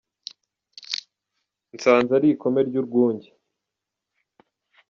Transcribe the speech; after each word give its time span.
Nsanze 1.73 2.11
ari 2.17 2.27
ikome 2.33 2.59
ry’urwunge 2.67 3.29